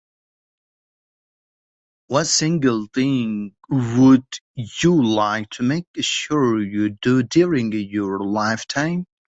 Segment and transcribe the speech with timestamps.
[2.07, 9.05] What single thing would you like to make you sure you do during your lifetime?